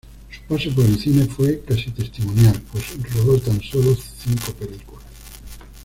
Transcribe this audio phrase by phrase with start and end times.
[0.31, 5.03] Su paso por el cine fue casi testimonial pues rodó tan solo cinco películas.